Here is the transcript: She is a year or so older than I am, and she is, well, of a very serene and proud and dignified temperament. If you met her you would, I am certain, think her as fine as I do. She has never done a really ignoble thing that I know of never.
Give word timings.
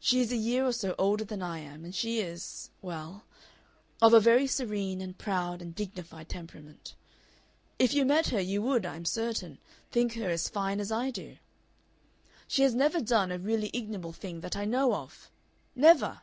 She 0.00 0.20
is 0.20 0.32
a 0.32 0.36
year 0.36 0.64
or 0.64 0.72
so 0.72 0.94
older 0.98 1.24
than 1.24 1.42
I 1.42 1.58
am, 1.58 1.84
and 1.84 1.94
she 1.94 2.20
is, 2.20 2.70
well, 2.80 3.24
of 4.00 4.14
a 4.14 4.18
very 4.18 4.46
serene 4.46 5.02
and 5.02 5.18
proud 5.18 5.60
and 5.60 5.74
dignified 5.74 6.30
temperament. 6.30 6.94
If 7.78 7.92
you 7.92 8.06
met 8.06 8.28
her 8.28 8.40
you 8.40 8.62
would, 8.62 8.86
I 8.86 8.96
am 8.96 9.04
certain, 9.04 9.58
think 9.90 10.14
her 10.14 10.30
as 10.30 10.48
fine 10.48 10.80
as 10.80 10.90
I 10.90 11.10
do. 11.10 11.36
She 12.46 12.62
has 12.62 12.74
never 12.74 13.02
done 13.02 13.30
a 13.30 13.36
really 13.38 13.68
ignoble 13.74 14.14
thing 14.14 14.40
that 14.40 14.56
I 14.56 14.64
know 14.64 14.94
of 14.94 15.30
never. 15.76 16.22